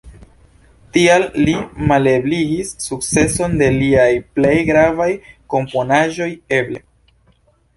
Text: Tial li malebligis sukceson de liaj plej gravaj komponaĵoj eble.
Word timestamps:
Tial 0.95 1.25
li 1.49 1.53
malebligis 1.91 2.71
sukceson 2.85 3.53
de 3.61 3.67
liaj 3.75 4.09
plej 4.39 4.57
gravaj 4.71 5.11
komponaĵoj 5.57 6.31
eble. 6.63 6.83